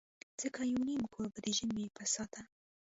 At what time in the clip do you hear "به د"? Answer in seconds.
1.33-1.47